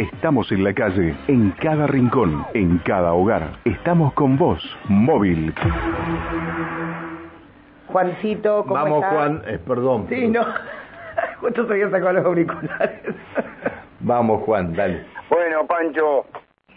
[0.00, 3.58] Estamos en la calle, en cada rincón, en cada hogar.
[3.66, 5.52] Estamos con vos, móvil.
[7.86, 9.12] Juancito, ¿cómo Vamos, estás?
[9.12, 10.06] Juan, eh, perdón.
[10.08, 10.46] Sí, no.
[11.40, 13.14] Justo se había sacado los auriculares.
[14.00, 15.04] Vamos, Juan, dale.
[15.28, 16.24] Bueno, Pancho,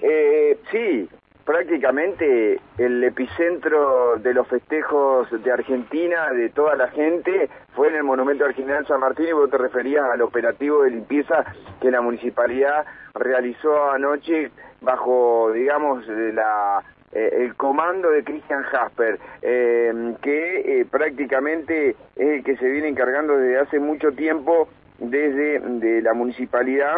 [0.01, 1.07] eh, sí,
[1.45, 8.03] prácticamente el epicentro de los festejos de Argentina, de toda la gente, fue en el
[8.03, 11.43] Monumento al General San Martín y vos te referías al operativo de limpieza
[11.81, 14.51] que la municipalidad realizó anoche
[14.81, 16.33] bajo, digamos, eh,
[17.13, 23.37] el comando de Christian Jasper, eh, que eh, prácticamente es el que se viene encargando
[23.37, 24.67] desde hace mucho tiempo
[24.99, 26.97] desde de la municipalidad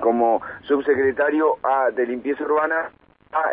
[0.00, 2.90] como subsecretario a- de limpieza urbana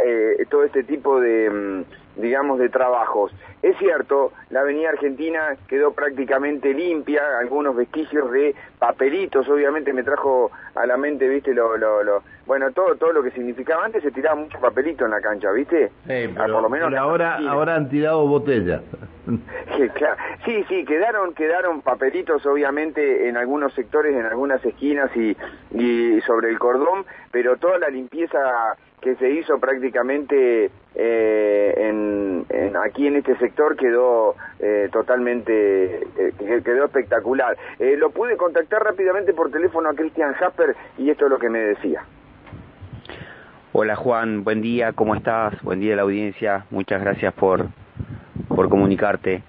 [0.05, 3.31] eh, todo este tipo de, mm, digamos, de trabajos.
[3.61, 10.51] Es cierto, la avenida Argentina quedó prácticamente limpia, algunos vestigios de papelitos, obviamente me trajo
[10.75, 13.83] a la mente, viste, lo, lo, lo- bueno, todo, todo lo que significaba.
[13.85, 15.91] Antes se tiraba mucho papelito en la cancha, viste.
[16.07, 18.81] Sí, Ah, por lo menos pero ahora, ahora han tirado botellas.
[19.75, 20.15] Sí, claro.
[20.45, 25.35] sí, sí, quedaron, quedaron papelitos obviamente en algunos sectores, en algunas esquinas y,
[25.71, 28.39] y sobre el cordón, pero toda la limpieza
[29.05, 32.43] que se hizo prácticamente eh, en,
[32.83, 37.55] aquí en este sector quedó eh, totalmente, eh, que- quedó espectacular.
[37.99, 41.59] Lo pude contactar rápidamente por teléfono a Christian Jasper y esto es lo que me
[41.59, 42.01] decía.
[43.73, 45.61] Hola Juan, buen día, ¿cómo estás?
[45.61, 47.67] Buen día a la audiencia, muchas gracias por,
[48.47, 49.43] por comunicarte.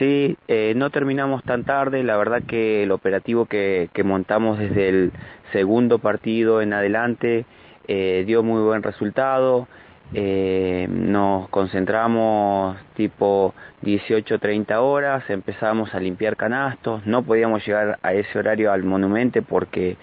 [0.00, 4.88] Sí, eh, no terminamos tan tarde, la verdad que el operativo que, que montamos desde
[4.88, 5.12] el
[5.52, 7.46] segundo partido en adelante
[7.88, 9.68] eh, dio muy buen resultado,
[10.14, 18.12] eh, nos concentramos tipo 18, 30 horas, empezamos a limpiar canastos, no podíamos llegar a
[18.14, 19.96] ese horario al monumento porque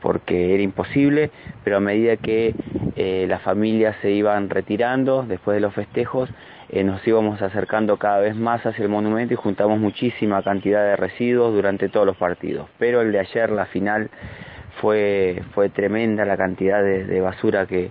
[0.00, 1.30] porque era imposible,
[1.62, 2.54] pero a medida que
[2.96, 6.30] eh, las familias se iban retirando después de los festejos,
[6.72, 11.52] nos íbamos acercando cada vez más hacia el monumento y juntamos muchísima cantidad de residuos
[11.52, 12.68] durante todos los partidos.
[12.78, 14.08] Pero el de ayer, la final,
[14.80, 17.90] fue, fue tremenda la cantidad de, basura que,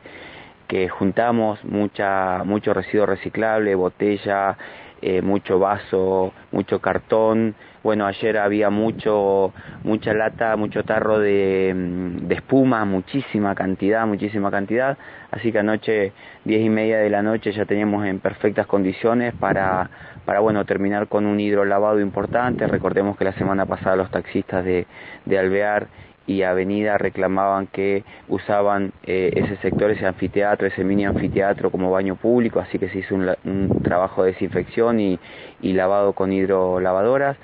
[0.67, 4.57] que juntamos, mucha, mucho residuo reciclable, botella,
[5.01, 7.55] eh, mucho vaso, mucho cartón.
[7.83, 14.97] Bueno, ayer había mucho, mucha lata, mucho tarro de, de espuma, muchísima cantidad, muchísima cantidad.
[15.31, 16.11] Así que anoche,
[16.43, 19.89] diez y media de la noche, ya teníamos en perfectas condiciones para,
[20.25, 22.67] para bueno, terminar con un hidrolavado importante.
[22.67, 24.85] Recordemos que la semana pasada los taxistas de,
[25.25, 25.87] de Alvear
[26.29, 32.17] y Avenida reclamaban que usaban eh, ese sector, ese anfiteatro, ese mini anfiteatro como baño
[32.17, 35.17] público, así que se hizo un, un trabajo de desinfección y,
[35.59, 37.35] y lavado con hidrolavadoras,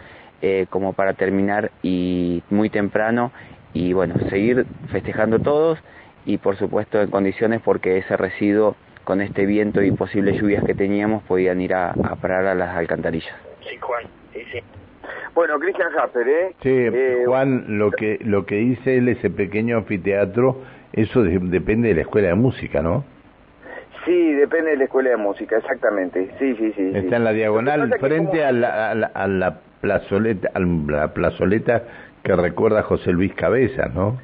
[0.44, 3.32] eh, como para terminar y muy temprano
[3.74, 5.80] y bueno, seguir festejando todos
[6.28, 10.76] y por supuesto en condiciones porque ese residuo con este viento y posibles lluvias que
[10.76, 13.36] teníamos podían ir a, a parar a las alcantarillas.
[13.68, 14.60] Sí, Juan, sí, sí.
[15.36, 16.56] Bueno, Christian Jasper, ¿eh?
[16.64, 20.62] Sí, Eh, Juan, lo que lo que dice él, ese pequeño anfiteatro,
[20.94, 23.04] eso de- depende de la escuela de música, ¿no?
[24.06, 26.30] Sí, depende de la escuela de música, exactamente.
[26.40, 26.92] Sí, sí, sí.
[26.92, 26.98] sí.
[26.98, 30.60] Está en la diagonal es frente como- a la, a la, a la plazoleta, a
[30.60, 31.84] la plazoleta
[32.24, 34.18] que recuerda a José Luis Cabezas, ¿no?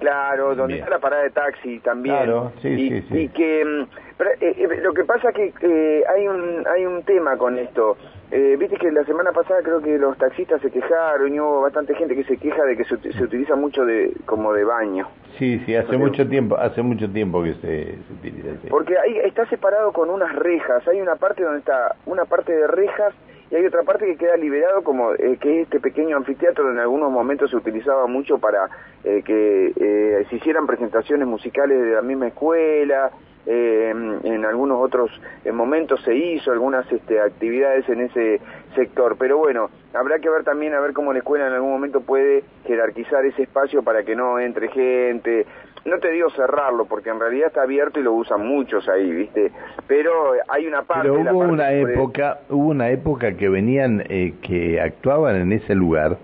[0.00, 0.84] Claro, donde Bien.
[0.84, 2.14] está la parada de taxi también.
[2.16, 3.18] Claro, sí, y, sí, sí.
[3.22, 3.86] Y que mm,
[4.16, 7.96] pero, eh, eh, lo que pasa que eh, hay un hay un tema con esto.
[8.30, 11.94] Eh, Viste que la semana pasada creo que los taxistas se quejaron y hubo bastante
[11.94, 15.08] gente que se queja de que se, se utiliza mucho de como de baño.
[15.38, 18.48] Sí, sí, hace mucho tiempo, hace mucho tiempo que se, se utiliza.
[18.62, 18.68] sí.
[18.68, 20.86] Porque ahí está separado con unas rejas.
[20.88, 23.14] Hay una parte donde está una parte de rejas
[23.50, 26.78] y hay otra parte que queda liberado como eh, que es este pequeño anfiteatro en
[26.78, 28.68] algunos momentos se utilizaba mucho para
[29.04, 33.10] eh, que eh, se hicieran presentaciones musicales de la misma escuela.
[33.50, 33.88] Eh,
[34.24, 35.10] en algunos otros
[35.42, 38.42] eh, momentos se hizo algunas este, actividades en ese
[38.74, 42.02] sector, pero bueno, habrá que ver también a ver cómo la escuela en algún momento
[42.02, 45.46] puede jerarquizar ese espacio para que no entre gente,
[45.86, 49.50] no te digo cerrarlo, porque en realidad está abierto y lo usan muchos ahí, ¿viste?
[49.86, 51.08] Pero hay una parte...
[51.08, 55.52] Pero la hubo parte una época, hubo una época que venían, eh, que actuaban en
[55.52, 56.18] ese lugar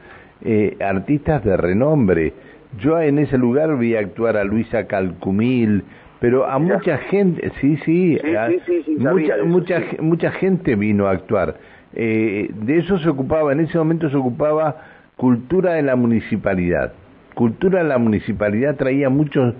[0.44, 2.34] eh, artistas de renombre.
[2.78, 5.84] Yo en ese lugar vi actuar a Luisa Calcumil,
[6.24, 6.76] pero a Mirá.
[6.76, 10.74] mucha gente, sí, sí, Sí, a- sí, sí, sí, sabía mucha, eso, mucha, mucha gente
[10.74, 11.56] vino a actuar.
[11.94, 14.74] Eh, de eso se ocupaba, en ese momento se ocupaba
[15.16, 16.94] cultura de la municipalidad.
[17.34, 19.52] Cultura de la municipalidad traía muchos,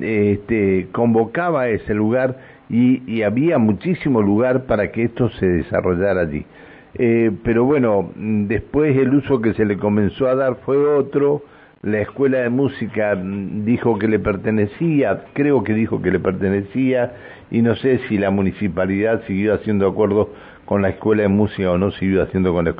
[0.00, 2.38] eh, este, convocaba a ese lugar
[2.70, 6.46] y, y había muchísimo lugar para que esto se desarrollara allí.
[6.94, 11.42] Eh, pero bueno, mm, después el uso que se le comenzó a dar fue otro,
[11.88, 17.12] la escuela de música dijo que le pertenecía, creo que dijo que le pertenecía,
[17.50, 20.28] y no sé si la municipalidad siguió haciendo acuerdos
[20.64, 22.74] con la escuela de música o no siguió haciendo con eh,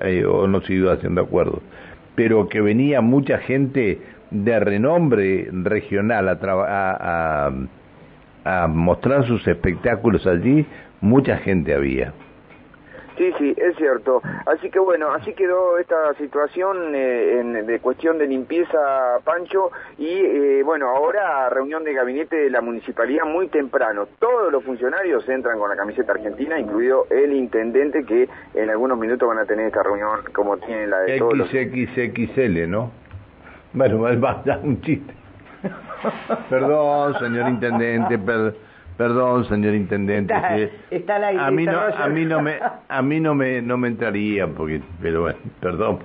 [0.00, 1.60] eh, o no siguió haciendo acuerdos,
[2.14, 4.00] pero que venía mucha gente
[4.30, 6.28] de renombre regional
[8.44, 10.66] a mostrar sus espectáculos allí,
[11.00, 12.12] mucha gente había.
[13.16, 14.22] Sí, sí, es cierto.
[14.46, 18.78] Así que bueno, así quedó esta situación eh, en, de cuestión de limpieza,
[19.24, 24.06] Pancho, y eh, bueno, ahora reunión de gabinete de la municipalidad muy temprano.
[24.18, 29.28] Todos los funcionarios entran con la camiseta argentina, incluido el intendente que en algunos minutos
[29.28, 32.90] van a tener esta reunión como tiene la de todos XXXL, ¿no?
[33.72, 35.14] Bueno, va a un chiste.
[36.50, 38.54] Perdón, señor intendente, perdón.
[38.96, 40.34] Perdón, señor intendente.
[40.90, 42.58] Está, la a mí no, a mí no me,
[42.88, 45.98] a mí no me, no me entraría porque, pero bueno, perdón.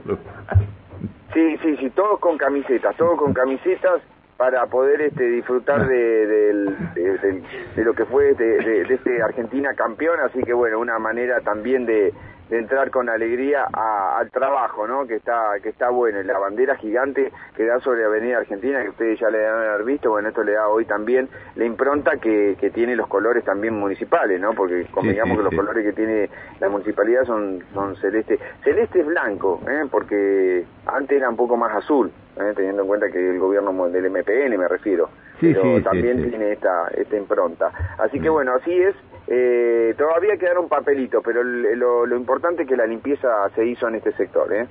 [1.33, 4.01] Sí, sí, sí, todos con camisetas, todos con camisetas
[4.37, 7.41] para poder este, disfrutar de, de,
[7.75, 12.13] de, lo que fue de, este Argentina campeón, así que bueno, una manera también de,
[12.49, 15.05] entrar con alegría al trabajo, ¿no?
[15.05, 16.23] Que está que está bueno.
[16.23, 20.11] La bandera gigante que da sobre Avenida Argentina, que ustedes ya le han haber visto,
[20.11, 24.39] bueno, esto le da hoy también la impronta que, que tiene los colores también municipales,
[24.39, 24.53] ¿no?
[24.53, 26.29] Porque convengamos que los colores que tiene
[26.61, 28.39] la municipalidad son, son celeste.
[28.63, 29.83] Celeste es blanco, ¿eh?
[29.91, 32.53] Porque antes era un poco más azul, ¿eh?
[32.55, 35.09] teniendo en cuenta que el gobierno del MPN me refiero.
[35.39, 37.71] pero también tiene esta, esta impronta.
[37.97, 38.95] Así que bueno, así es
[39.27, 44.13] eh, todavía quedaron papelitos, pero lo, importante es que la limpieza se hizo en este
[44.13, 44.51] sector.
[44.53, 44.67] ¿eh?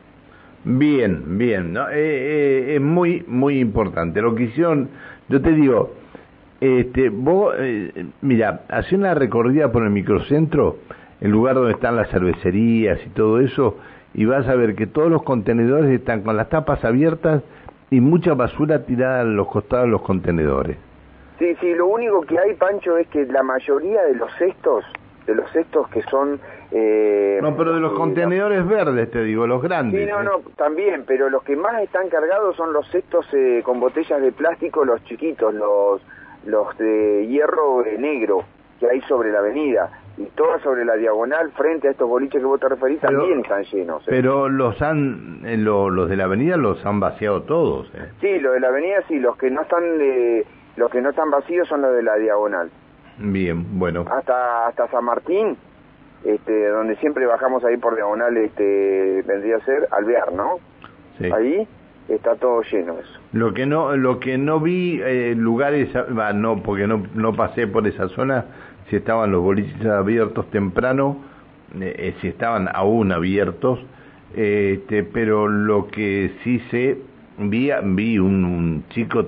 [0.64, 1.88] Bien, bien, ¿no?
[1.90, 4.22] Eh, eh, es muy, muy importante.
[4.22, 4.88] Lo que hicieron,
[5.28, 5.92] yo te digo,
[6.60, 10.78] este, vos, eh, mira, hace una recorrida por el microcentro,
[11.20, 13.76] el lugar donde están las cervecerías y todo eso,
[14.16, 17.42] y vas a ver que todos los contenedores están con las tapas abiertas
[17.90, 20.78] y mucha basura tirada a los costados de los contenedores.
[21.38, 24.84] Sí, sí, lo único que hay, Pancho, es que la mayoría de los cestos,
[25.26, 26.40] de los cestos que son...
[26.72, 30.00] Eh, no, pero de los contenedores verdes, te digo, los grandes.
[30.00, 33.80] Sí, no, no, también, pero los que más están cargados son los cestos eh, con
[33.80, 36.00] botellas de plástico, los chiquitos, los,
[36.46, 38.44] los de hierro negro
[38.80, 42.46] que hay sobre la avenida y todas sobre la diagonal frente a estos boliches que
[42.46, 44.02] vos te referís también están llenos.
[44.02, 44.06] ¿eh?
[44.08, 47.90] Pero los han, los de la avenida los han vaciado todos.
[47.94, 48.10] ¿eh?
[48.20, 49.82] Sí, los de la avenida sí, los que no están...
[50.76, 52.70] Los que no están vacíos son los de la diagonal.
[53.18, 54.04] Bien, bueno.
[54.10, 55.56] Hasta hasta San Martín,
[56.22, 60.58] este, donde siempre bajamos ahí por diagonal, este, vendría a ser Alvear, ¿no?
[61.18, 61.30] Sí.
[61.32, 61.66] Ahí
[62.08, 63.20] está todo lleno eso.
[63.32, 65.88] Lo que no, lo que no vi eh, lugares,
[66.34, 68.44] no, porque no, no pasé por esa zona,
[68.88, 71.16] si estaban los boliches abiertos temprano,
[71.80, 73.80] eh, eh, si estaban aún abiertos,
[74.34, 76.98] este, pero lo que sí sé,
[77.38, 79.26] vi, vi un, un chico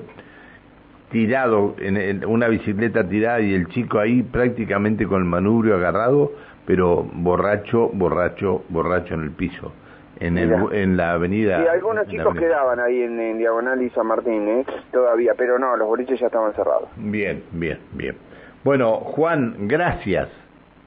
[1.11, 6.33] tirado, en una bicicleta tirada y el chico ahí prácticamente con el manubrio agarrado,
[6.67, 9.73] pero borracho, borracho, borracho en el piso,
[10.21, 11.63] en, el, en la avenida.
[11.63, 14.67] Sí, algunos chicos quedaban ahí en, Diagonal y San Martín, ¿eh?
[14.93, 16.89] todavía, pero no, los boliches ya estaban cerrados.
[16.97, 18.28] Bien, bien, bien.
[18.65, 20.29] Bueno, Juan, gracias.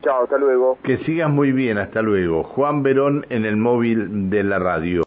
[0.04, 0.78] Chao, hasta luego.
[0.84, 2.44] Que sigas muy bien, hasta luego.
[2.44, 5.00] Juan Verón en el móvil de la radio.